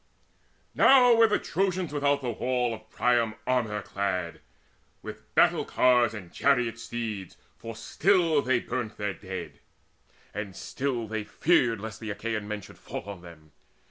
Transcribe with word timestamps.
Now 0.73 1.13
were 1.13 1.27
the 1.27 1.37
Trojans 1.37 1.91
all 1.91 1.93
without 1.97 2.21
the 2.23 2.33
town 2.33 2.73
Of 2.73 2.89
Priam, 2.89 3.35
armour 3.45 3.83
clad, 3.83 4.39
with 5.03 5.35
battle 5.35 5.63
cars 5.63 6.15
And 6.15 6.33
chariot 6.33 6.79
steeds; 6.79 7.37
for 7.59 7.75
still 7.75 8.41
they 8.41 8.59
burnt 8.61 8.97
their 8.97 9.13
dead, 9.13 9.59
And 10.33 10.55
still 10.55 11.05
they 11.07 11.23
feared 11.23 11.79
lest 11.79 11.99
the 11.99 12.09
Achaean 12.09 12.47
men 12.47 12.61
Should 12.61 12.79
fall 12.79 13.03
on 13.03 13.21
them. 13.21 13.51